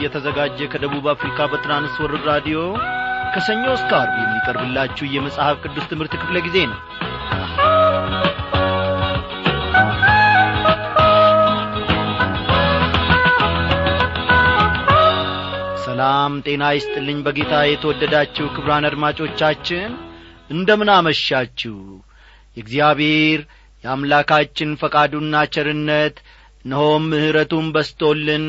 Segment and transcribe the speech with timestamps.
[0.00, 2.58] እየተዘጋጀ ከደቡብ አፍሪካ በትራንስወርር ራዲዮ
[3.34, 6.78] ከሰኞ እስከ አርብ የሚቀርብላችሁ የመጽሐፍ ቅዱስ ትምህርት ክፍለ ጊዜ ነው።
[15.84, 19.90] ሰላም ጤና ይስጥልኝ በጌታ የተወደዳችሁ ክብራን አድማጮቻችን
[20.50, 21.76] እንደምን አመሻችሁ
[22.56, 23.40] የእግዚአብሔር
[23.84, 26.16] የአምላካችን ፈቃዱና ቸርነት
[26.64, 28.44] እነሆም ምሕረቱን በስቶልን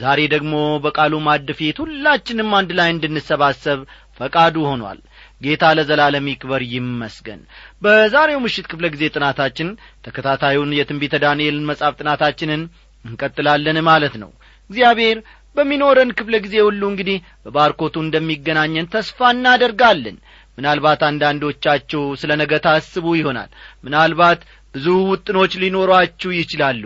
[0.00, 0.52] ዛሬ ደግሞ
[0.84, 3.80] በቃሉ ማድ ፊት ሁላችንም አንድ ላይ እንድንሰባሰብ
[4.20, 4.98] ፈቃዱ ሆኗል።
[5.40, 7.40] ጌታ ለዘላለም ይክበር ይመስገን።
[7.82, 9.68] በዛሬው ምሽት ክፍለ ጊዜ ጥናታችን
[10.06, 12.62] ተከታታዩን የትንቢተ ዳንኤልን መጻፍ ጥናታችንን
[13.04, 14.30] እንቀጥላለን ማለት ነው።
[14.70, 15.18] እግዚአብሔር
[15.56, 20.18] በሚኖረን ክፍለ ጊዜ ሁሉ እንግዲህ በባርኮቱ እንደሚገናኘን ተስፋ እናደርጋለን።
[20.58, 23.50] ምናልባት አንዳንዶቻችሁ ስለ ነገ ታስቡ ይሆናል።
[23.84, 24.40] ምናልባት
[24.74, 26.82] ብዙ ውጥኖች ሊኖሯችሁ ይችላሉ።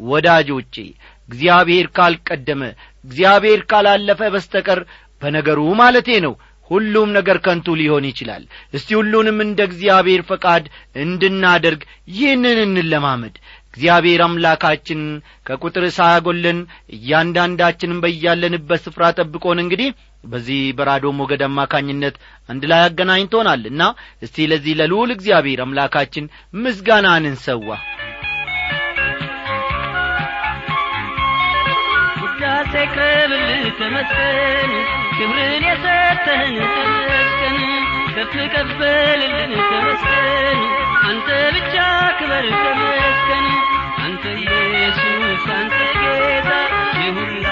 [0.00, 0.74] ወዳጆቼ
[1.28, 2.62] እግዚአብሔር ካልቀደመ
[3.04, 4.80] እግዚአብሔር ካላለፈ በስተቀር
[5.22, 6.34] በነገሩ ማለቴ ነው።
[6.70, 8.42] ሁሉም ነገር ከንቱ ሊሆን ይችላል።
[8.76, 10.64] እስቲ ሁሉንም እንደ እግዚአብሔር ፈቃድ
[11.02, 11.80] እንድናደርግ
[12.14, 13.36] ይህንን እንለማመድ።
[13.70, 15.00] እግዚአብሔር አምላካችን
[15.46, 16.58] ከቁጥር ሳያጐለን
[16.96, 19.90] እያንዳንዳችንም በያለንበት ስፍራ ጠብቆን እንግዲህ
[20.24, 22.16] በዚህ በራዶ ሞገድ አማካኝነት
[22.48, 23.82] አንድ ላይ አገናኝቶናል እና
[24.22, 27.68] እስቲ ለዚህ ለልዑል እግዚአብሔር አምላካችን ምስጋናን እንሰዋ
[33.78, 34.72] ተመስገን
[35.16, 37.58] ክብርን የሰጠህን ተመስገን
[38.16, 40.60] ከፍ ከፍ በልልን ተመስገን
[41.08, 41.74] አንተ ብቻ
[42.18, 43.46] ክበር ተመስገን።
[44.04, 46.50] አንተ ኢየሱስ አንተ ጌታ
[46.98, 47.47] የሁላችን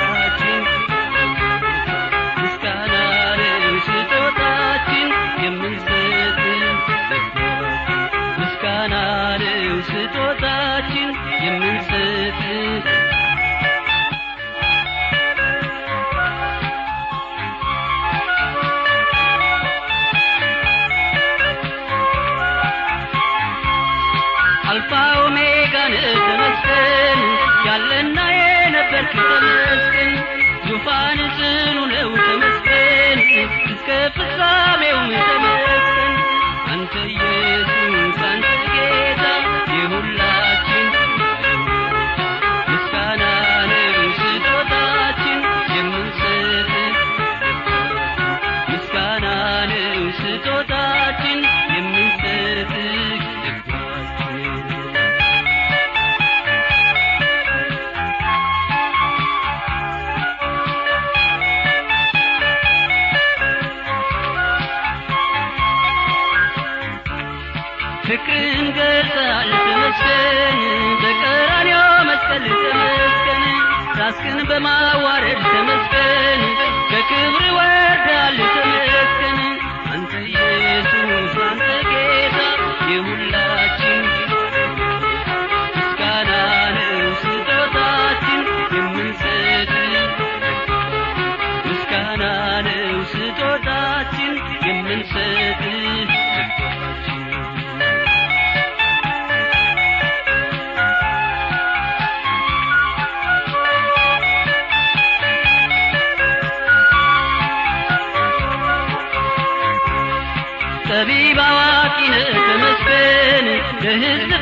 [114.02, 114.35] ተመስገን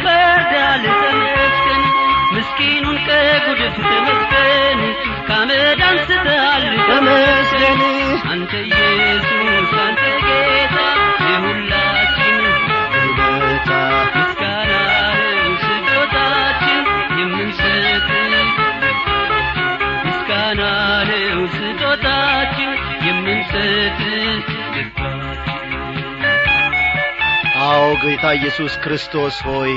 [28.04, 29.74] ጌታ ኢየሱስ ክርስቶስ ሆይ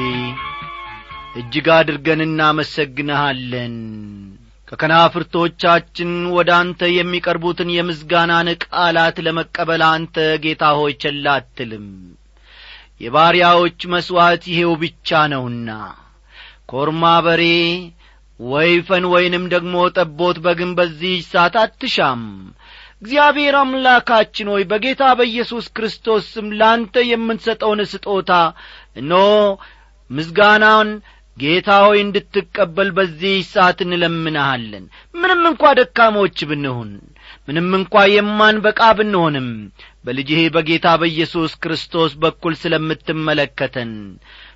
[1.39, 3.75] እጅግ አድርገን እናመሰግንሃለን።
[4.68, 11.85] ከከናፍርቶቻችን ወደ አንተ የሚቀርቡትን የምስጋናን ቃላት ለመቀበል አንተ ጌታ ሆይ ቸል አትልም።
[13.01, 15.69] የባሪያዎች መሥዋዕት ይሄው ብቻ ነውና
[16.69, 17.44] ኮርማ በሬ
[18.39, 22.24] ወይፈን ወይንም ደግሞ ጠቦት በግን በዚህ ሰዓት አትሻም
[23.01, 28.31] እግዚአብሔር አምላካችን ሆይ በጌታ በኢየሱስ ክርስቶስ ስም ለአንተ የምንሰጠውን ስጦታ
[28.95, 29.13] እኖ
[30.09, 30.89] ምስጋናን
[31.38, 34.85] ጌታ ሆይ እንድትቀበል በዚህ ሰዓት እንለምንሃለን።
[35.15, 36.89] ምንም እንኳ ደካሞች ብንሆን
[37.47, 39.50] ምንም እንኳ የማንበቃ ብንሆንም
[40.05, 43.91] በልጅህ በጌታ በኢየሱስ ክርስቶስ በኩል ስለምትመለከተን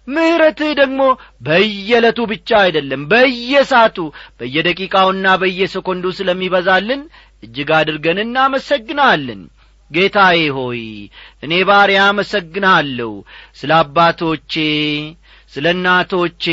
[0.08, 1.02] ምሕረትህ ደግሞ
[1.46, 3.98] በየዕለቱ ብቻ አይደለም በየሳቱ
[4.40, 7.02] በየደቂቃውና በየሰኮንዱ ስለሚበዛልን
[7.44, 9.42] እጅግ አድርገን እናመሰግናለን
[9.92, 10.82] ጌታዬ ሆይ
[11.46, 13.12] እኔ ባሪያ አመሰግንሃለሁ።
[13.60, 14.54] ስለ አባቶቼ
[15.54, 16.46] ስለ እናቶቼ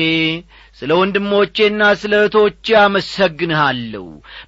[0.79, 4.05] ስለ ወንድሞቼና ስለ እህቶቼ አመሰግንሃለሁ።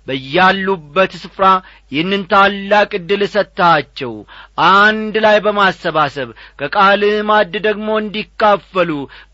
[0.06, 1.44] በያሉበት ስፍራ
[1.92, 4.12] ይህንን ታላቅ ዕድል ሰጥታቸው
[4.70, 6.28] አንድ ላይ በማሰባሰብ
[6.60, 8.90] ከቃልህ ማድ ደግሞ እንዲካፈሉ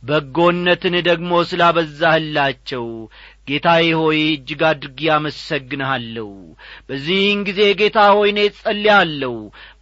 [0.08, 2.86] በጎነትን ደግሞ ስላበዛህላቸው
[3.48, 6.30] ጌታዬ ሆይ እጅግ አድርጌ አመሰግንሃለሁ።
[6.88, 9.34] በዚህን ጊዜ ጌታ ሆይ እኔ ጸልያለሁ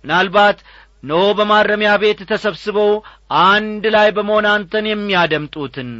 [0.03, 0.59] ምናልባት
[1.03, 2.93] ኖ በማረሚያ ቤት ተሰብስበው
[3.45, 5.91] አንድ ላይ በመሆን አንተን የሚያደምጡትን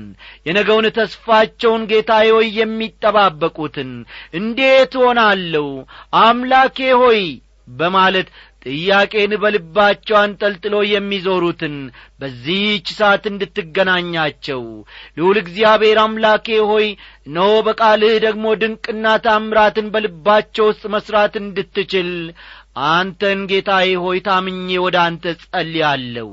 [0.47, 3.91] የነገውን ተስፋቸውን ጌታዬ ሆይ የሚጠባበቁትን
[4.39, 5.67] እንዴት ሆናለሁ
[6.23, 7.21] አምላኬ ሆይ
[7.75, 8.29] በማለት
[8.67, 11.75] ጥያቄን በልባቸው አንጠልጥሎ የሚዞሩትን
[12.21, 14.63] በዚህች ሰዓት እንድትገናኛቸው
[15.19, 16.87] ልዑል እግዚአብሔር አምላኬ ሆይ
[17.27, 22.11] እነሆ በቃልህ ደግሞ ድንቅና ታምራትን በልባቸው ውስጥ መሥራት እንድትችል
[22.91, 26.31] አንተን ጌታዬ ሆይ ታምኜ ወደ አንተ ጸልያለሁ።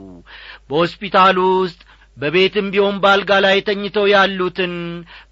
[0.70, 1.82] በሆስፒታሉ ውስጥ
[2.18, 4.74] በቤትም ቢሆን ባልጋ ላይ ተኝተው ያሉትን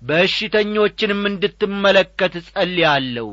[0.10, 3.30] በሽተኞችንም እንድትመለከት ጸልያለሁ።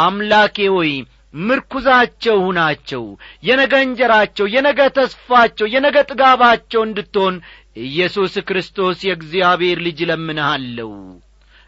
[0.00, 0.92] አምላኬ ሆይ
[1.34, 3.04] ምርኩዛቸው ሁናቸው
[3.46, 7.36] የነገ እንጀራቸው የነገ ተስፋቸው የነገ ጥጋባቸው እንድትሆን
[7.84, 10.90] ኢየሱስ ክርስቶስ የእግዚአብሔር ልጅ ለምንሃለሁ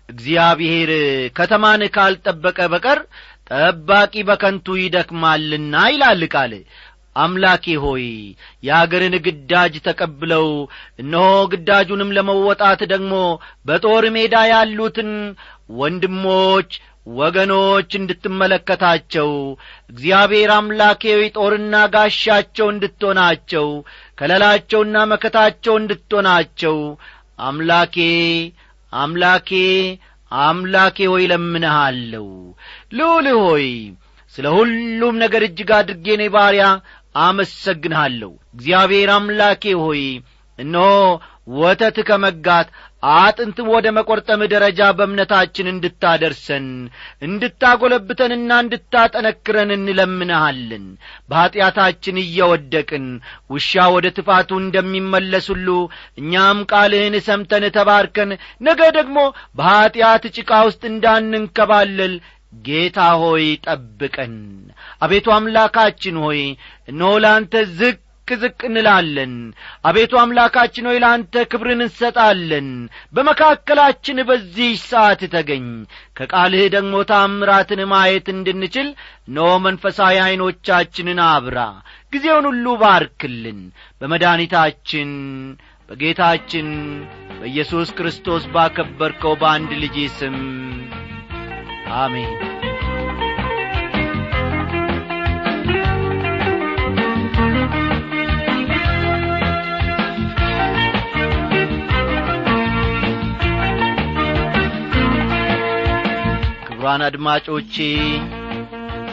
[0.08, 0.90] እግዚአብሔር
[1.37, 2.99] ከተማን ካልጠበቀ በቀር
[3.50, 6.52] ጠባቂ በከንቱ ይደክማልና ይላል ቃል።
[7.16, 8.05] አምላኬ ሆይ
[8.62, 10.46] የአገርን ግዳጅ ተቀብለው
[11.02, 13.12] እነሆ ግዳጁንም ለመወጣት ደግሞ
[13.66, 15.11] በጦር ሜዳ ያሉትን
[15.81, 16.70] ወንድሞች
[17.06, 19.31] ወገኖች እንድትመለከታቸው
[19.91, 21.03] እግዚአብሔር አምላኬ
[21.37, 23.67] ጦርና ጋሻቸው እንድትሆናቸው
[24.19, 26.79] ከለላቸውና መከታቸው እንድትሆናቸው
[27.43, 27.97] አምላኬ
[28.93, 29.51] አምላኬ
[30.33, 32.27] አምላኬ ሆይ ለምንሃለሁ
[32.99, 33.67] ልዑል ሆይ
[34.35, 36.65] ስለ ሁሉም ነገር እጅግ አድርጌ እኔ ባሪያ
[37.25, 40.03] አመሰግንሃለሁ። እግዚአብሔር አምላኬ ሆይ
[40.59, 40.89] እነሆ
[41.55, 42.69] ወተት ከመጋት
[43.15, 46.67] አጥንት ወደ መቈርጠም ደረጃ በእምነታችን እንድታደርሰን
[47.27, 50.85] እንድታጐለብተንና እንድታጠነክረን እንለምንሃለን።
[51.31, 53.06] በኀጢአታችን እየወደቅን
[53.51, 55.49] ውሻ ወደ ትፋቱ እንደሚመለስ
[56.19, 58.33] እኛም ቃልህን ሰምተን ተባርከን
[58.69, 59.19] ነገ ደግሞ
[59.59, 62.15] በኀጢአት ጭቃ ውስጥ እንዳንንከባለል
[62.65, 64.35] ጌታ ሆይ ጠብቀን።
[65.03, 66.41] አቤቱ አምላካችን ሆይ
[66.89, 67.99] እነሆ ለአንተ ዝቅ
[68.35, 69.32] ዝቅ እንላለን።
[69.85, 72.69] አቤቱ አምላካችን ሆይ ለአንተ ክብርን እንሰጣለን።
[73.15, 75.67] በመካከላችን በዚህ ሰዓት ተገኝ።
[76.17, 78.88] ከቃልህ ደግሞ ታምራትን ማየት እንድንችል
[79.29, 81.59] ኖ መንፈሳዊ ዐይኖቻችንን አብራ
[82.12, 83.61] ጊዜውን ሁሉ ባርክልን።
[84.00, 85.11] በመድኒታችን
[85.88, 86.69] በጌታችን
[87.41, 90.37] በኢየሱስ ክርስቶስ ባከበርከው በአንድ ልጅ ስም
[91.99, 92.31] አሜን
[106.85, 107.75] ክቡራን አድማጮቼ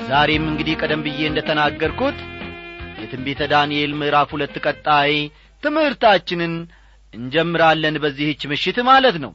[0.08, 2.18] ዛሬም እንግዲህ ቀደም ብዬ እንደ ተናገርኩት
[3.02, 5.14] የትንቢተ ዳንኤል ምዕራፍ ሁለት ቀጣይ
[5.64, 6.54] ትምህርታችንን
[7.14, 9.32] እንጀምራለን በዚህች ምሽት ማለት ነው።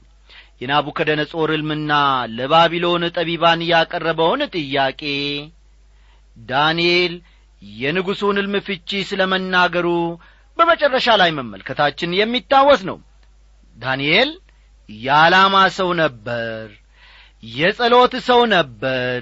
[0.61, 1.93] የናቡከደነጾር ዕልምና
[2.37, 5.03] ለባቢሎን ጠቢባን ያቀረበውን ጥያቄ
[6.37, 7.15] ዳንኤል
[7.81, 9.89] የንጉሡን ዕልም ፍቺ ስለ መናገሩ
[10.59, 12.99] በመጨረሻ ላይ መመልከታችን የሚታወስ ነው።
[13.77, 14.33] ዳንኤል
[14.89, 16.67] የዓላማ ሰው ነበር
[17.43, 19.19] የጸሎት ሰው ነበር።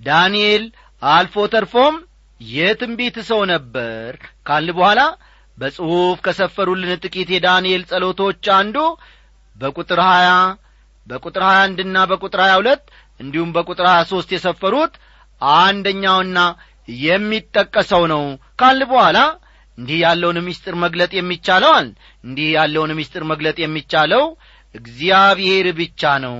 [0.00, 0.64] ዳንኤል
[1.02, 1.94] አልፎ ተርፎም
[2.40, 4.08] የትንቢት ሰው ነበር።
[4.46, 5.00] ካልን በኋላ
[5.58, 8.76] በጽሑፍ ከሰፈሩልን ጥቂት የዳንኤል ጸሎቶች አንዱ
[9.56, 10.28] በቁጥር ሀያ
[11.06, 12.82] በቁጥር ሀያ አንድና በቁጥር ሀያ ሁለት
[13.20, 14.94] እንዲሁም በቁጥር ሀያ ሦስት የሰፈሩት
[15.58, 16.38] አንደኛውና
[17.02, 18.22] የሚጠቀሰው ነው።
[18.60, 19.18] ካል በኋላ
[19.78, 21.88] እንዲህ ያለውን ምስጢር መግለጥ የሚቻለዋል?
[22.24, 24.24] እንዲህ ያለውን ምስጢር መግለጥ የሚቻለው
[24.78, 26.36] እግዚአብሔር ብቻ ነው።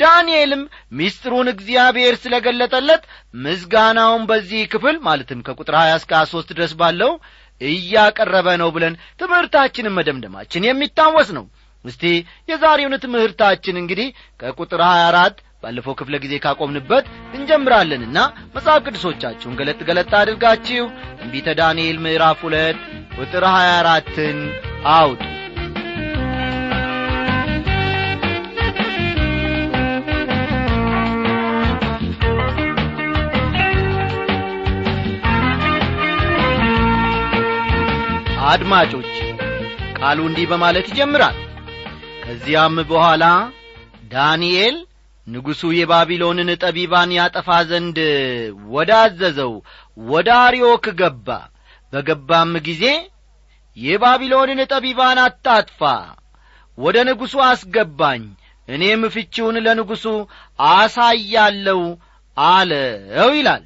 [0.00, 0.62] ዳንኤልም
[0.98, 3.02] ምስጢሩን እግዚአብሔር ስለ ገለጠለት
[3.42, 7.12] ምዝጋናውን በዚህ ክፍል ማለትም ከቁጥር ሀያ እስከ ሀያ ሦስት ድረስ ባለው
[7.60, 11.46] እያቀረበ ነው ብለን ትምህርታችንን መደምደማችን የሚታወስ ነው።
[11.84, 12.04] እስቲ
[12.48, 14.08] የዛሬውን ትምህርታችን እንግዲህ
[14.40, 18.18] ከቁጥር ሀያ አራት ባለፈው ክፍለ ጊዜ ካቆምንበት እንጀምራለንና
[18.54, 20.84] መጽሐፍ ቅዱሶቻችሁን ገለጥ ገለጥ አድርጋችሁ
[21.20, 22.78] ትንቢተ ዳንኤል ምዕራፍ ሁለት
[23.18, 24.38] ቁጥር ሀያ አራትን
[24.94, 25.22] አውጡ
[38.48, 39.12] አድማጮች
[39.98, 41.36] ቃሉ እንዲህ በማለት ይጀምራል።
[42.22, 43.24] ከዚያም በኋላ
[44.12, 44.76] ዳንኤል
[45.26, 47.98] ንጉሡ የባቢሎንን ጠቢባን ያጠፋ ዘንድ
[48.74, 49.52] ወዳዘዘው
[50.10, 51.28] ወደ አርዮክ ገባ።
[51.92, 52.84] በገባም ጊዜ
[53.76, 55.80] የባቢሎንን ጠቢባን አታጥፋ
[56.78, 58.24] ወደ ንጉሡ አስገባኝ
[58.68, 60.06] እኔም ፍቺውን ለንጉሡ
[60.70, 61.82] አሳያለው
[62.36, 63.64] አለው ይላል።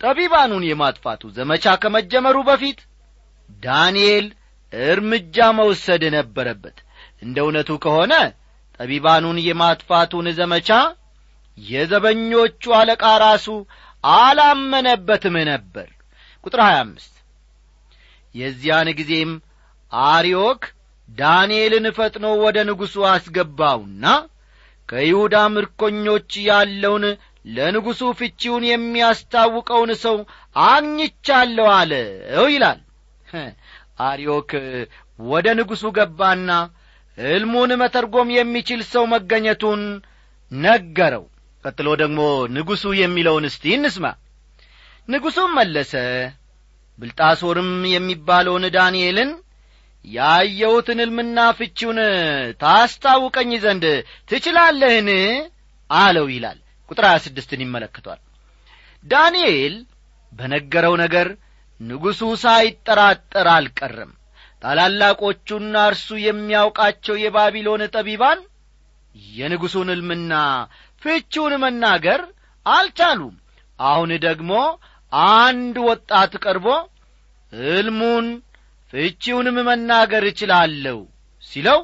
[0.00, 2.80] ጠቢባኑን የማጥፋቱ ዘመቻ ከመጀመሩ በፊት
[3.64, 4.26] ዳንኤል
[4.72, 6.76] እርምጃ መውሰድ ነበረበት።
[7.22, 8.14] እንደ እውነቱ ከሆነ
[8.80, 10.70] ጠቢባኑን የማጥፋቱን ዘመቻ
[11.58, 13.46] የዘበኞቹ አለቃ ራሱ
[14.04, 15.88] አላመነበትም ነበር።
[16.46, 17.10] ቁጥር 25
[18.34, 19.32] የዚያን ጊዜም
[19.92, 20.62] አርዮክ
[21.08, 24.04] ዳንኤልን ፈጥኖ ወደ ንጉሡ አስገባውና
[24.88, 27.04] ከይሁዳ ምርኮኞች ያለውን
[27.48, 30.16] ለንጉሡ ፍቺውን የሚያስታውቀውን ሰው
[30.66, 32.80] አግኝቻለሁ አለው ይላል
[34.04, 34.50] አርዮክ
[35.24, 36.50] ወደ ንጉሡ ገባና
[37.18, 39.82] ሕልሙን መተርጎም የሚችል ሰው መገኘቱን
[40.50, 41.24] ነገረው።
[41.64, 42.20] ቀጥሎ ደግሞ
[42.56, 44.06] ንጉሡ የሚለውን እስቲ እንስማ።
[45.08, 45.92] ንጉሡም መለሰ
[46.98, 49.30] ብልጣሶርም የሚባለውን ዳንኤልን
[50.04, 51.98] ያየሁትን ሕልምና ፍቺውን
[52.62, 53.84] ታስታውቀኝ ዘንድ
[54.30, 55.08] ትችላለህን?
[55.90, 56.58] አለው ይላል።
[56.90, 58.20] ቁጥር ሀያ ስድስትን ይመለከቷል።
[59.04, 59.74] ዳንኤል
[60.32, 61.28] በነገረው ነገር
[61.80, 64.12] ንጉሡ ሳይጠራጠር አልቀረም
[64.62, 68.40] ታላላቆቹና እርሱ የሚያውቃቸው የባቢሎን ጠቢባን
[69.34, 70.32] የንጉሡን ሕልምና
[71.02, 72.20] ፍቺውን መናገር
[72.66, 73.34] አልቻሉም።
[73.78, 74.52] አሁን ደግሞ
[75.36, 76.66] አንድ ወጣት ቀርቦ
[77.52, 78.26] ሕልሙን
[78.92, 80.98] ፍቺውንም መናገር እችላለሁ
[81.44, 81.80] ሲለው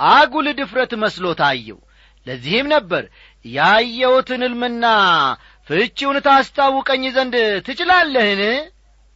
[0.00, 1.78] አጉል ድፍረት መስሎ ታየው።
[2.26, 3.04] ለዚህም ነበር
[3.44, 4.84] ያየሁትን ሕልምና
[5.68, 7.34] ፍቺውን ታስታውቀኝ ዘንድ
[7.66, 8.42] ትችላለህን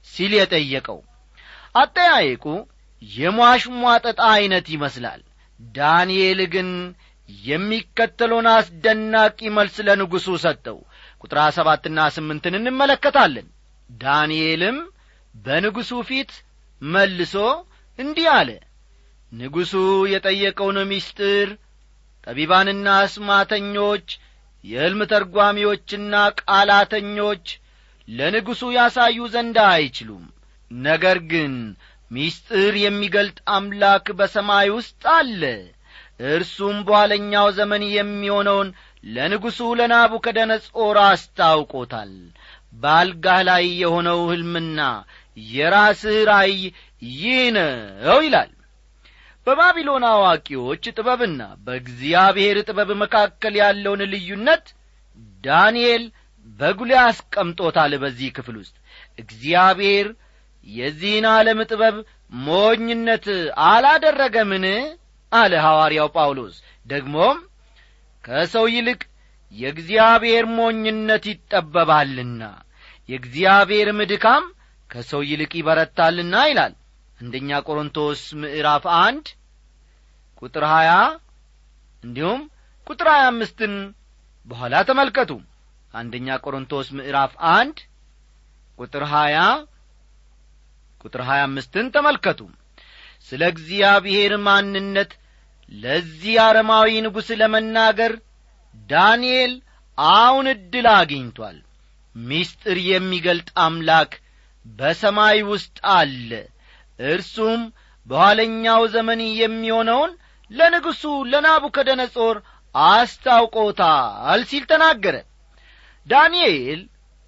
[0.06, 0.99] ሲል የጠየቀው።
[1.75, 2.44] አጠያየቁ
[3.02, 5.21] የሟሽሟጠጣ ዐይነት ይመስላል።
[5.61, 6.68] ዳንኤል ግን
[7.47, 10.78] የሚከተለውን አስደናቂ መልስ ለንጉሡ ሰጠው።
[11.23, 13.47] ቁጥር ሰባትና ስምንትን እንመለከታለን።
[13.90, 14.78] ዳንኤልም
[15.35, 16.32] በንጉሡ ፊት
[16.82, 17.35] መልሶ
[17.99, 18.50] እንዲህ አለ።
[19.32, 19.73] ንጉሡ
[20.12, 21.49] የጠየቀውን ምስጢር
[22.26, 24.06] ጠቢባንና አስማተኞች
[24.64, 27.47] የሕልም ተርጓሚዎችና ቃላተኞች
[28.12, 30.25] ለንጉሡ ያሳዩ ዘንድ አይችሉም።
[30.71, 31.54] ነገር ግን
[32.11, 35.42] ምስጢር የሚገልጥ አምላክ በሰማይ ውስጥ አለ።
[36.31, 38.69] እርሱም በኋለኛው ዘመን የሚሆነውን
[39.07, 42.12] ለንጉሡ ለናቡከደነጾር አስታውቆታል።
[42.75, 44.81] በአልጋህ ላይ የሆነው ሕልምና
[45.50, 46.61] የራስህ ራእይ
[47.14, 48.52] ይህ ነው ይላል።
[49.47, 54.66] በባቢሎን አዋቂዎች ጥበብና በእግዚአብሔር ጥበብ መካከል ያለውን ልዩነት
[55.45, 56.04] ዳንኤል
[56.61, 58.75] በጉልህ አስቀምጦታል በዚህ ክፍል ውስጥ።
[59.18, 60.06] እግዚአብሔር
[60.68, 61.97] የዚህን ዓለም ጥበብ
[62.42, 63.26] ሞኝነት
[63.68, 64.66] አላደረገምን?
[65.32, 66.56] አለ ሐዋርያው ጳውሎስ።
[66.87, 67.38] ደግሞም
[68.25, 69.00] ከሰው ይልቅ
[69.54, 72.42] የእግዚአብሔር ሞኝነት ይጠበባልና
[73.09, 74.44] የእግዚአብሔርም ድካም
[74.90, 76.75] ከሰው ይልቅ ይበረታልና ይላል።
[77.18, 79.26] አንደኛ ቆሮንቶስ ምዕራፍ አንድ
[80.42, 80.92] ቁጥር ሀያ
[82.02, 82.40] እንዲሁም
[82.87, 83.75] ቁጥር ሀያ አምስትን
[84.47, 85.30] በኋላ ተመልከቱ
[85.94, 87.78] አንደኛ ቆሮንቶስ ምዕራፍ አንድ
[88.78, 89.38] ቁጥር ሀያ
[91.04, 92.40] ቁጥር ሀያ አምስትን ተመልከቱ።
[93.28, 95.12] ስለ እግዚአብሔር ማንነት
[95.72, 98.12] ለዚህ አረማዊ ንጉሥ ለመናገር
[98.88, 99.52] ዳንኤል
[99.99, 101.58] አሁን ዕድል አግኝቷል።
[102.14, 104.12] ምስጢር የሚገልጥ አምላክ
[104.66, 106.30] በሰማይ ውስጥ አለ።
[107.08, 107.61] እርሱም
[108.06, 110.12] በኋለኛው ዘመን የሚሆነውን
[110.50, 112.37] ለንጉሡ ለናቡከደነጾር
[112.75, 115.16] አስታውቆታል ሲል ተናገረ
[116.06, 116.80] ዳንኤል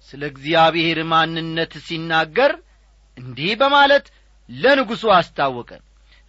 [0.09, 2.51] ስለ እግዚአብሔር ማንነት ሲናገር
[3.17, 4.05] እንዲህ በማለት
[4.49, 5.69] ለንጉሡ አስታወቀ።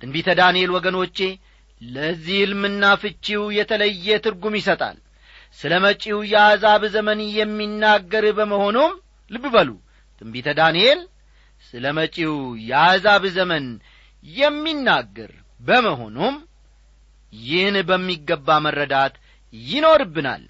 [0.03, 1.19] ትንቢተ ዳንኤል ወገኖቼ
[1.81, 4.97] ለዚህ ሕልምና ፍቺው የተለየ ትርጉም ይሰጣል።
[5.59, 8.93] ስለ መጪው የአሕዛብ ዘመን የሚናገር በመሆኑም
[9.31, 9.71] ልብ በሉ።
[10.23, 11.01] ትንቢተ ዳንኤል
[11.63, 12.35] ስለ መጪው
[12.69, 13.65] የአሕዛብ ዘመን
[14.25, 16.35] የሚናገር በመሆኑም
[17.33, 19.15] ይህን በሚገባ መረዳት
[19.55, 20.43] ይኖርብናል።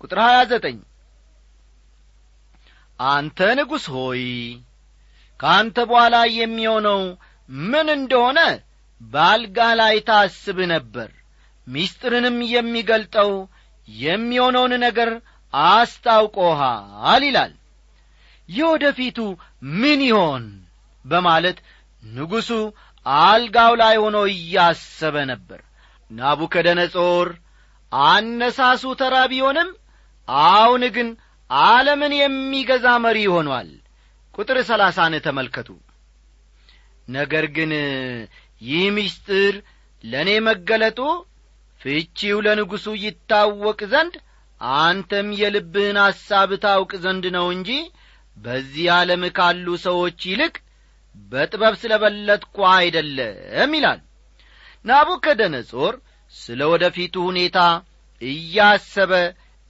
[0.00, 0.76] ቁጥር ሀያ ዘጠኝ
[3.00, 4.22] አንተ ንጉሥ ሆይ
[5.40, 7.00] ከአንተ በኋላ የሚሆነው
[7.64, 8.40] ምን እንደሆነ
[9.00, 11.08] በአልጋ ላይ ታስብ ነበር።
[11.66, 13.30] ምስጢርንም የሚገልጠው
[13.88, 15.10] የሚሆነውን ነገር
[15.54, 17.52] አስታውቆሃል ይላል።
[18.48, 19.18] የወደፊቱ
[19.74, 20.44] ምን ይሆን
[21.04, 21.58] በማለት
[22.08, 22.50] ንጉሡ
[23.06, 25.60] አልጋው ላይ ሆኖ እያሰበ ነበር።
[26.10, 27.28] ናቡከደነጾር
[27.92, 29.68] አነሳሱ ተራ ቢሆንም
[30.48, 31.08] አሁን ግን
[31.62, 33.68] ዓለምን የሚገዛ መሪ ሆኗል።
[34.34, 35.68] ቁጥር ሰላሳን ተመልከቱ።
[37.08, 37.72] ነገር ግን
[38.62, 39.54] ይህ ምስጢር
[40.04, 41.00] ለእኔ መገለጡ
[41.80, 44.14] ፍቺው ለንጉሡ ይታወቅ ዘንድ
[44.80, 47.70] አንተም የልብህን ሐሳብ ታውቅ ዘንድ ነው እንጂ
[48.36, 50.54] በዚህ ዓለም ካሉ ሰዎች ይልቅ
[51.30, 54.00] በጥበብ ስለ በለጥኩ አይደለም ይላል።
[54.84, 55.94] ናቡከደነጾር
[56.34, 57.58] ስለ ወደፊቱ ሁኔታ
[58.22, 59.12] እያሰበ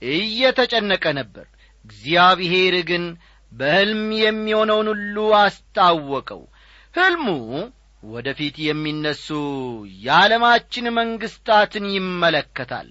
[0.02, 1.46] እየተጨነቀ ነበር
[1.84, 3.04] እግዚአብሔር ግን
[3.52, 6.42] በሕልም የሚሆነውን ሁሉ አስታወቀው።
[6.94, 7.26] ሕልሙ
[8.06, 9.26] ወደ ፊት የሚነሱ
[10.04, 12.88] የዓለማችን መንግሥታትን ይመለከታል።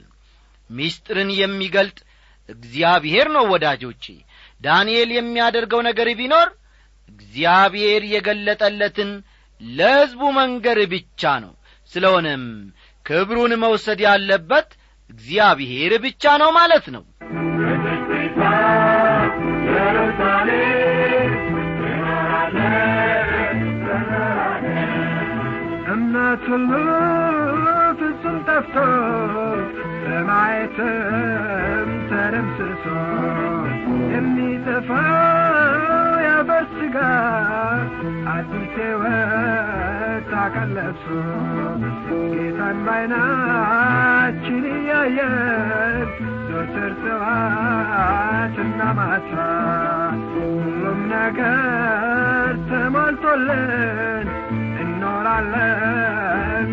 [0.69, 1.99] ሚስጥርን የሚገልጥ
[2.49, 4.05] እግዚአብሔር ነው ወዳጆቼ።
[4.61, 6.47] ዳንኤል የሚያደርገው ነገር ቢኖር
[7.09, 9.11] እግዚአብሔር የገለጠለትን
[9.61, 11.53] ለሕዝቡ መንገር ብቻ ነው።
[11.91, 12.45] ስለሆነም
[13.05, 14.69] ክብሩን መውሰድ ያለበት
[15.09, 17.03] እግዚአብሔር ብቻ ነው ማለት ነው
[27.99, 28.75] ፍጹም ጠፍቶ
[30.05, 30.89] ለማየትም
[32.09, 32.85] ተደምስሶ
[34.13, 35.07] የሚጠፋው
[36.25, 36.97] ያፈር ሥጋ
[38.33, 39.09] አዲስ ሕይወት
[40.43, 41.07] አቀለብሶ
[42.33, 46.07] ጌታን ባይናችን እያየን
[46.47, 49.33] ዘወትር ጠዋትና ማታ
[50.29, 51.59] ሁሉም ነገር
[52.69, 54.29] ተሟልቶልን
[55.35, 56.69] እንኖራለን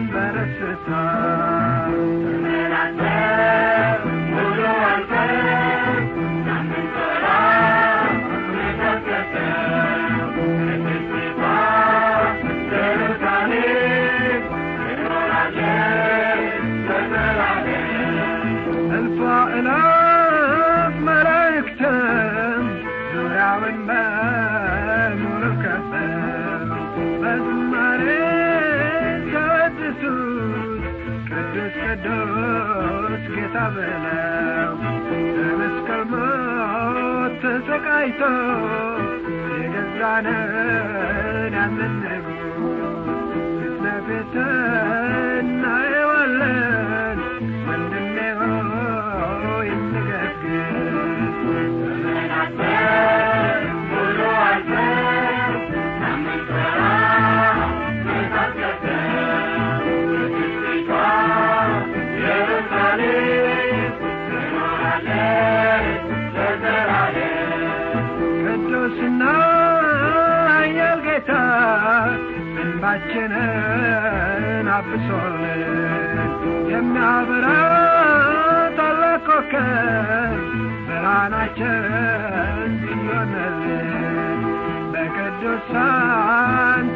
[39.55, 40.39] የገዛንን
[41.55, 42.47] ያንን ንጉሥ
[44.07, 44.35] ፊት
[72.93, 76.31] እንባችንን አብሶልን
[76.71, 77.47] የሚያበራ
[78.79, 80.41] ታላቅ ኮከብ
[80.87, 81.85] ብርሃናችን
[82.81, 84.41] ሲሆንልን
[84.95, 85.29] በቅዱሳን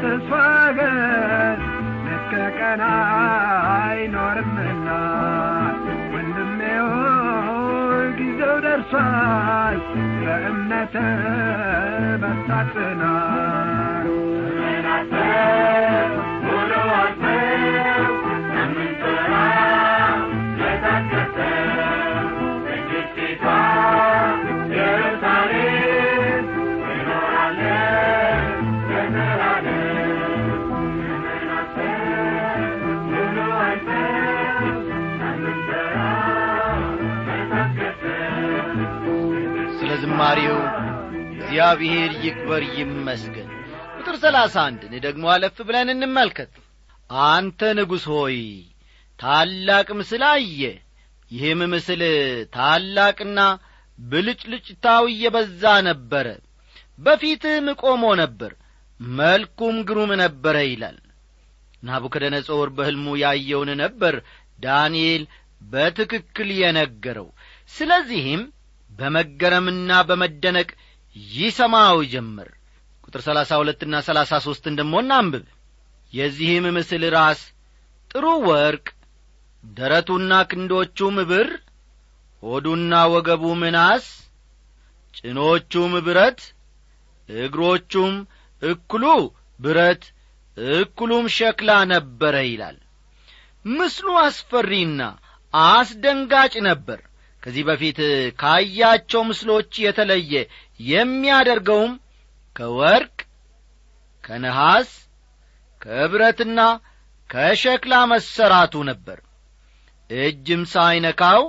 [0.02, 1.60] ተስፋ አገር
[2.08, 4.88] ልክ ቀን አይኖርምና
[6.14, 9.78] ወንድሜ ሆይ ጊዜው ደርሷል
[10.18, 10.96] በእምነት
[12.22, 13.04] በርታትና
[39.76, 40.58] ስለ ዝማሬው
[41.34, 43.43] እግዚአብሔር ይክበር ይመስገን
[44.04, 46.50] ቁጥር ሰላሳ አንድን ደግሞ አለፍ ብለን እንመልከት።
[47.26, 48.36] አንተ ንጉሥ ሆይ
[49.18, 50.60] ታላቅ ምስል አየ።
[51.30, 52.02] ይህም ምስል
[52.54, 53.38] ታላቅና
[53.98, 56.26] ብልጭልጭታው እየበዛ ነበረ።
[56.98, 58.52] በፊትህም ቆሞ ነበር
[59.00, 60.98] መልኩም ግሩም ነበረ ይላል።
[61.82, 64.16] ናቡከደነጾር በሕልሙ ያየውን ነበር
[64.58, 65.24] ዳንኤል
[65.68, 67.30] በትክክል የነገረው።
[67.70, 68.42] ስለዚህም
[68.90, 70.68] በመገረምና በመደነቅ
[71.34, 72.50] ይሰማው ጀመር
[73.14, 75.44] ቁጥር ሰላሳ ሁለትና ሰላሳ ሦስትን ደሞ እናንብብ።
[76.12, 77.40] የዚህም ምስል ራስ
[78.10, 78.86] ጥሩ ወርቅ
[79.64, 81.48] ደረቱና ክንዶቹም ብር
[82.42, 83.44] ሆዱና ወገቡ
[83.76, 84.06] ናስ
[85.14, 86.40] ጭኖቹም ብረት
[87.28, 88.14] እግሮቹም
[88.62, 89.04] እኩሉ
[89.60, 90.02] ብረት
[90.74, 92.78] እኩሉም ሸክላ ነበረ ይላል።
[93.64, 95.00] ምስሉ አስፈሪና
[95.54, 97.00] አስደንጋጭ ነበር።
[97.42, 98.00] ከዚህ በፊት
[98.40, 100.34] ካያቸው ምስሎች የተለየ
[100.80, 101.94] የሚያደርገውም
[102.56, 103.16] ከወርቅ
[104.24, 104.90] ከነሐስ
[105.82, 106.60] ከብረትና
[107.30, 109.18] ከሸክላ መሰራቱ ነበር።
[110.10, 111.42] እጅም ሳይነካው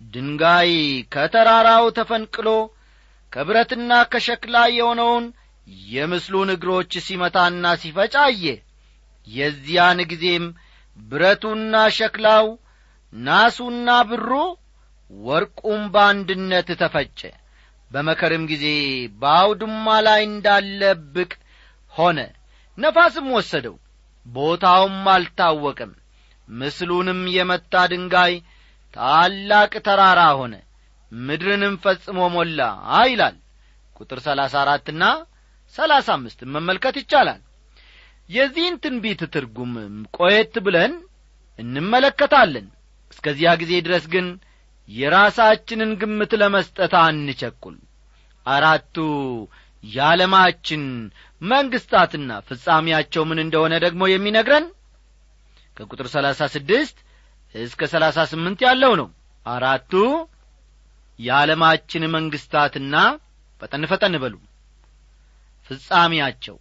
[0.00, 0.72] ድንጋይ
[1.12, 2.48] ከተራራው ተፈንቅሎ
[3.32, 5.24] ከብረትና ከሸክላ የሆነውን
[5.88, 8.44] የምስሉን እግሮች ሲመታና ሲፈጭ አየ።
[9.26, 10.44] የዚያን ጊዜም
[10.98, 12.46] ብረቱና ሸክላው
[13.12, 14.30] ናሱና ብሩ
[15.10, 17.20] ወርቁም በአንድነት ተፈጨ
[17.90, 18.64] በመከርም ጊዜ
[19.20, 21.30] በአውድማ ላይ እንዳለብቅ
[21.94, 22.18] ሆነ።
[22.78, 23.76] ነፋስም ወሰደው
[24.26, 25.92] ቦታውም አልታወቀም።
[26.48, 28.34] ምስሉንም የመታ ድንጋይ
[28.94, 30.54] ታላቅ ተራራ ሆነ።
[31.12, 32.60] ምድርንም ፈጽሞ ሞላ
[33.06, 33.36] ይላል።
[33.96, 35.04] ቁጥር ሰላሳ አራትና
[35.74, 37.40] ሰላሳ አምስት መመልከት ይቻላል።
[38.28, 39.72] የዚህን ትንቢት ትርጉም
[40.16, 40.92] ቆየት ብለን
[41.58, 42.66] እንመለከታለን።
[43.12, 44.26] እስከዚያ ጊዜ ድረስ ግን
[44.88, 47.76] የራሳችንን ግምት ለመስጠት አንቸኩል።
[48.46, 48.96] አራቱ
[49.84, 50.82] የዓለማችን
[51.42, 54.66] መንግሥታትና ፍጻሜያቸው ምን እንደሆነ ደግሞ የሚነግረን
[55.76, 56.96] ከቁጥር ሰላሳ ስድስት
[57.54, 59.08] እስከ ሰላሳ ስምንት ያለው ነው።
[59.46, 59.92] አራቱ
[61.18, 62.94] የዓለማችን መንግሥታትና
[63.62, 64.34] ፈጠን ፈጠን በሉ።
[65.70, 66.56] ፍጻሜያቸው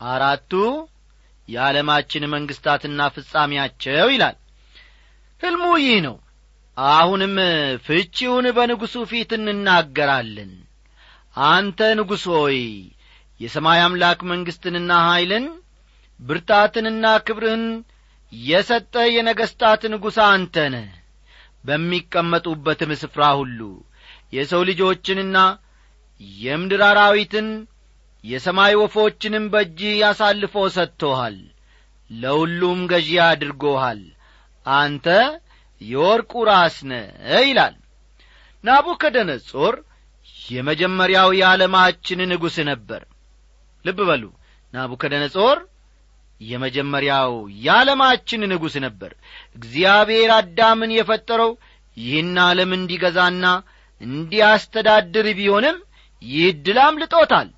[0.00, 0.52] አራቱ
[1.48, 4.36] የዓለማችን መንግሥታትና ፍጻሜያቸው ይላል።
[5.42, 6.14] ሕልሙ ይህ ነው
[6.78, 7.34] አሁንም
[7.86, 10.52] ፍቺውን በንጉሡ ፊት እንናገራለን።
[11.36, 12.58] አንተ ንጉሥ ሆይ
[13.40, 15.46] የሰማይ አምላክ መንግሥትንና ኀይልን
[16.20, 17.64] ብርታትንና ክብርህን
[18.32, 20.90] የሰጠ የነገሥታት ንጉሥ አንተ ነህ።
[21.64, 23.60] በሚቀመጡበትም ስፍራ ሁሉ
[24.32, 25.38] የሰው ልጆችንና
[26.38, 27.48] የምድር አራዊትን
[28.24, 31.36] የሰማይ ወፎችንም በእጅ አሳልፎ ሰጥቶሃል።
[32.10, 34.02] ለሁሉም ገዢ አድርጎሃል።
[34.66, 35.06] አንተ
[35.80, 37.04] የወርቁ ራስ ነህ
[37.44, 37.74] ይላል።
[38.64, 39.74] ናቡከደነጾር
[40.48, 43.02] የመጀመሪያው የዓለማችን ንጉሥ ነበር።
[43.84, 44.24] ልብ በሉ
[44.74, 45.58] ናቡከደነጾር
[46.40, 47.32] የመጀመሪያው
[47.64, 49.12] የዓለማችን ንጉሥ ነበር።
[49.56, 51.52] እግዚአብሔር አዳምን የፈጠረው
[51.96, 53.44] ይህን ዓለም እንዲገዛና
[54.00, 55.76] እንዲያስተዳድር ቢሆንም
[56.22, 57.48] ይህ ዕድል አምልጦታል።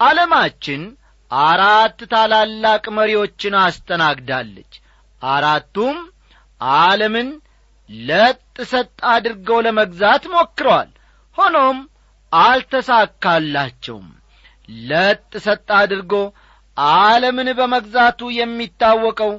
[0.00, 0.82] ዓለማችን
[1.30, 4.72] አራት ታላላቅ መሪዎችን አስተናግዳለች።
[5.22, 5.98] አራቱም
[6.80, 7.28] ዓለምን
[7.90, 10.90] ለጥ ሰጥ አድርገው ለመግዛት ሞክረዋል።
[11.38, 11.78] ሆኖም
[12.32, 14.08] አልተሳካላቸውም።
[14.86, 16.12] ለጥ ሰጥ አድርጎ
[16.76, 19.32] ዓለምን በመግዛቱ የሚታወቀው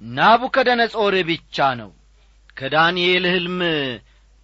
[0.00, 1.90] ናቡከደነጾር ብቻ ነው።
[2.56, 3.58] ከዳንኤል ሕልም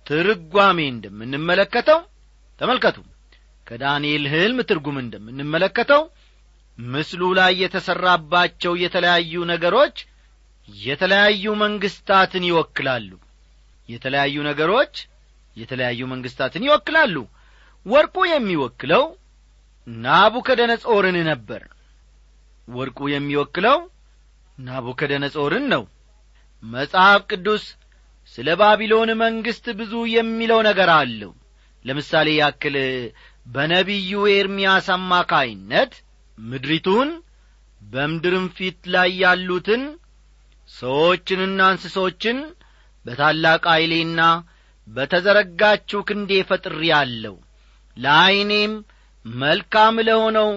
[0.07, 2.01] ትርጓሜ እንደምንመለከተው
[2.61, 2.96] ተመልከቱ።
[3.66, 6.03] ከዳንኤል ሕልም ትርጉም እንደምንመለከተው
[6.79, 9.96] ምስሉ ላይ የተሠራባቸው የተለያዩ ነገሮች
[10.68, 13.11] የተለያዩ መንግሥታትን ይወክላሉ
[13.88, 14.95] የተለያዩ ነገሮች
[15.57, 17.16] የተለያዩ መንግሥታትን ይወክላሉ።
[17.87, 19.05] ወርቁ የሚወክለው
[19.87, 21.62] ናቡከደነጾርን ነበር።
[22.68, 23.79] ወርቁ የሚወክለው
[24.59, 25.83] ናቡከደነጾርን ነው።
[26.62, 27.64] መጽሐፍ ቅዱስ
[28.35, 31.33] ስለ ባቢሎን መንግሥት ብዙ የሚለው ነገር አለው።
[31.85, 32.77] ለምሳሌ ያክል
[33.47, 35.92] በነቢዩ ኤርምያስ አማካይነት
[36.38, 37.09] ምድሪቱን
[37.81, 39.83] በምድርም ፊት ላይ ያሉትን
[40.71, 42.38] ሰዎችንና እንስሶችን
[43.06, 44.20] በታላቅ ኃይሌና
[44.88, 47.34] በተዘረጋችው ክንዴ ፈጥሬ አለሁ
[47.96, 48.72] ለዐይኔም
[49.24, 50.50] መልካም ለሆነው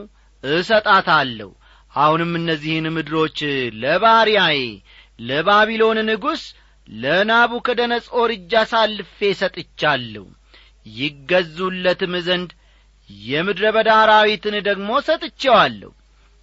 [0.43, 1.49] እሰጣታለሁ።
[1.93, 3.39] አሁንም እነዚህን ምድሮች
[3.81, 4.59] ለባሪያዬ
[5.19, 6.41] ለባቢሎን ንጉሥ
[6.87, 10.25] ለናቡከደነጾር እጅ አሳልፌ ሰጥቻለሁ።
[10.95, 12.49] ይገዙለትም ዘንድ
[13.27, 15.91] የምድረ በዳ አራዊትን ደግሞ ሰጥቼዋለሁ።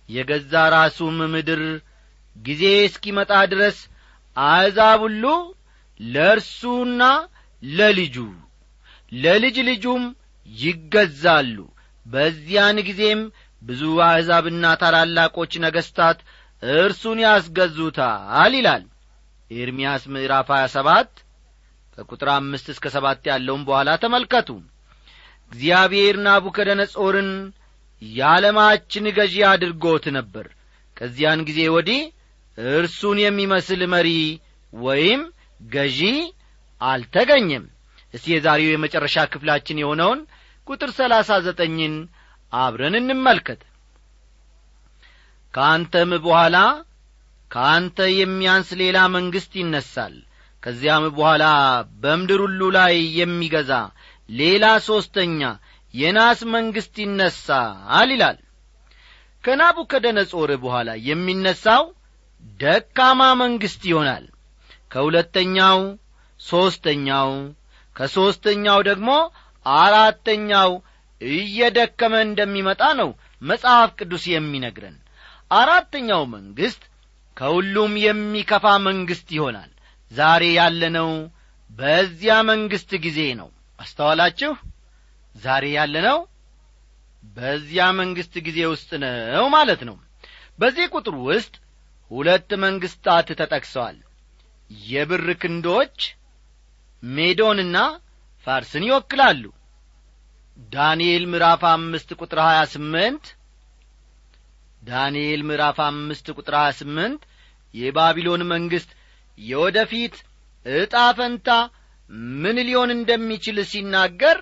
[0.09, 1.63] የገዛ ራሱም ምድር
[2.37, 3.79] ጊዜ እስኪመጣ ድረስ
[4.37, 5.25] አሕዛብ ሁሉ
[6.07, 7.03] ለእርሱና
[7.63, 8.17] ለልጁ።
[9.13, 10.05] ለልጅ ልጁም
[10.49, 11.57] ይገዛሉ።
[12.07, 13.21] በዚያን ጊዜም
[13.63, 16.19] ብዙ አሕዛብና ታላላቆች ነገሥታት
[16.63, 18.85] እርሱን ያስገዙታል ይላል።
[19.51, 21.23] ኤርምያስ ምዕራፍ 27
[21.99, 24.49] ከቁጥር አምስት እስከ ሰባት ያለውን በኋላ ተመልከቱ።
[25.53, 27.31] እግዚአብሔር ናቡከደነጾርን
[28.03, 30.47] የዓለማችን ገዢ አድርጎት ነበር።
[30.97, 32.01] ከዚያን ጊዜ ወዲህ
[32.59, 34.09] እርሱን የሚመስል መሪ
[34.73, 35.21] ወይም
[35.71, 36.01] ገዢ
[36.81, 37.65] አልተገኘም።
[38.15, 40.21] እስቲ የዛሬው የመጨረሻ ክፍላችን የሆነውን
[40.67, 41.95] ቁጥር ሰላሳ ዘጠኝን
[42.53, 43.61] አብረን እንመልከት።
[45.55, 46.57] ከአንተም በኋላ
[47.51, 50.15] ከአንተ የሚያንስ ሌላ መንግሥት ይነሳል
[50.63, 51.45] ከዚያም በኋላ
[52.03, 53.73] በምድር ሁሉ ላይ የሚገዛ
[54.29, 55.41] ሌላ ሦስተኛ
[55.95, 58.39] የናስ መንግሥት ይነሳል ይላል።
[59.45, 61.85] ከናቡከደነጾር በኋላ የሚነሳው
[62.61, 64.25] ደካማ መንግሥት ይሆናል
[64.93, 65.81] ከሁለተኛው
[66.41, 67.31] ሦስተኛው
[67.97, 69.11] ከሦስተኛው ደግሞ
[69.67, 70.71] አራተኛው
[71.21, 73.11] እየደከመ እንደሚመጣ ነው
[73.43, 74.97] መጽሐፍ ቅዱስ የሚነግረን።
[75.55, 76.83] አራተኛው መንግሥት
[77.37, 79.71] ከሁሉም የሚከፋ መንግሥት ይሆናል።
[80.11, 81.11] ዛሬ ያለነው
[81.71, 84.53] በዚያ መንግሥት ጊዜ ነው። አስተዋላችሁ?
[85.35, 86.19] ዛሬ ያለነው
[87.37, 89.97] በዚያ መንግሥት ጊዜ ውስጥ ነው ማለት ነው።
[90.59, 91.55] በዚህ ቁጥር ውስጥ
[92.11, 93.97] ሁለት መንግሥታት ተጠቅሰዋል
[94.89, 95.99] የብር ክንዶች
[97.03, 97.77] ሜዶንና
[98.47, 99.43] ፋርስን ይወክላሉ።
[100.73, 103.25] ዳንኤል ምዕራፍ አምስት ቁጥር ሀያ ስምንት
[104.83, 107.23] ዳንኤል ምዕራፍ አምስት ቁጥር ሀያ ስምንት
[107.75, 108.91] የባቢሎን መንግሥት
[109.39, 110.17] የወደፊት
[110.67, 111.49] ዕጣ ፈንታ
[112.43, 114.39] ምን ሊሆን እንደሚችል ሲናገር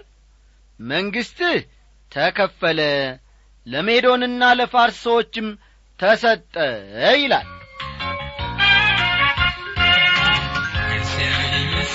[0.81, 1.59] መንግሥትህ
[2.13, 2.81] ተከፈለ
[3.67, 5.49] ለሜዶንና ለፋርስ ሰዎችም
[6.01, 6.55] ተሰጠ
[7.17, 7.49] ይላል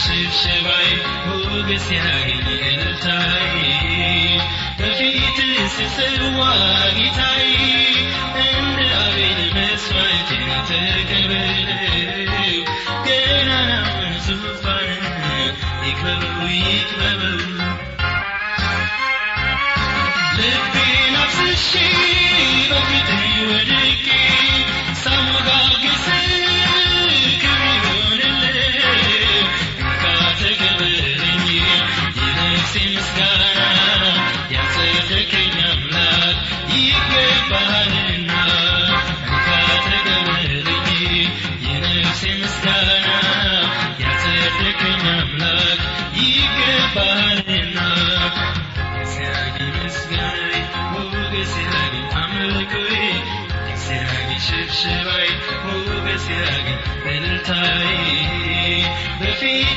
[0.00, 0.88] ሽብሽባይ
[1.86, 3.56] ሲያገኝ እልልታይ
[4.78, 5.38] በፊት
[5.74, 6.40] ስሰዋ
[6.96, 7.46] ጌታይ
[8.44, 11.19] እንደ አቤል መስዋዕቴን ተቀበለው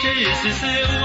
[0.05, 1.05] በፊት ስሰዋ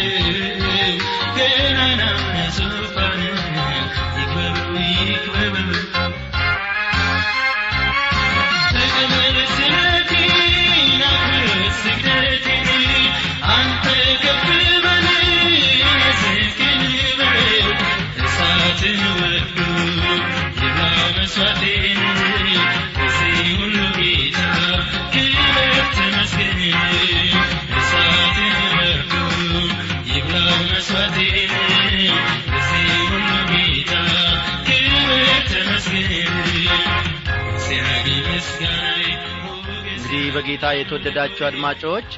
[40.33, 42.09] በጌታ የተወደዳችሁ አድማጮች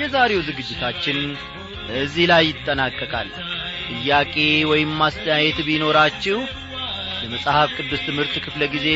[0.00, 1.18] የዛሬው ዝግጅታችን
[2.00, 3.28] እዚህ ላይ ይጠናቀቃል።
[3.90, 4.34] ጥያቄ
[4.70, 6.38] ወይም ማስተያየት ቢኖራችሁ
[7.24, 8.88] የመጽሐፍ ቅዱስ ትምህርት ክፍለ ጊዜ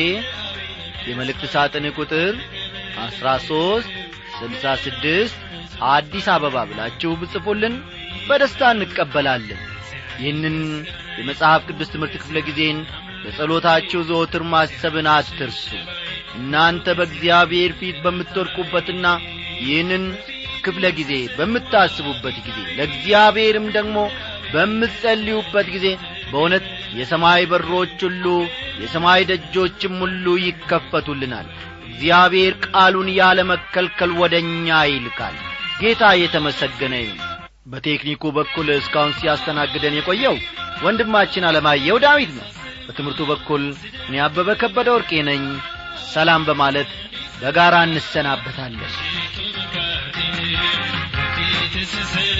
[1.07, 2.33] የመልእክት ሳጥን ቁጥር
[3.03, 3.91] አስራ ሦስት
[4.37, 5.37] ስልሳ ስድስት
[5.89, 7.75] አዲስ አበባ ብላችሁ ብጽፉልን
[8.27, 9.61] በደስታ እንቀበላለን።
[10.19, 10.57] ይህንን
[11.19, 12.79] የመጽሐፍ ቅዱስ ትምህርት ክፍለ ጊዜን
[13.23, 15.63] በጸሎታችሁ ዘወትር ማሰብን አትርሱ
[16.37, 19.05] እናንተ በእግዚአብሔር ፊት በምትወድቁበትና
[19.61, 20.03] ይህንን
[20.65, 23.97] ክፍለ ጊዜ በምታስቡበት ጊዜ ለእግዚአብሔርም ደግሞ
[24.53, 25.87] በምትጸልዩበት ጊዜ
[26.31, 26.65] በእውነት
[26.99, 28.25] የሰማይ በሮች ሁሉ
[28.81, 31.47] የሰማይ ደጆችም ሁሉ ይከፈቱልናል።
[31.89, 35.35] እግዚአብሔር ቃሉን ያለ መከልከል ወደ እኛ ይልካል።
[35.81, 37.19] ጌታ የተመሰገነ ይሁን።
[37.65, 40.35] በቴክኒኩ በኩል እስካሁን ሲያስተናግደን የቆየው
[40.83, 42.47] ወንድማችን አለማየሁ ዳዊት ነው።
[42.87, 43.63] በትምህርቱ በኩል
[44.07, 45.43] እኔ አበበ ከበደ ወርቄ ነኝ
[46.13, 46.89] ሰላም በማለት
[47.41, 48.93] በጋራ እንሰናበታለን።
[51.71, 52.39] ሽብሽባይ